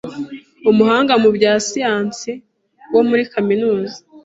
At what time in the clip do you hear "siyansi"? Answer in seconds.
1.67-2.31